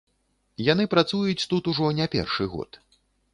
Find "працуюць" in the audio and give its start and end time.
0.93-1.47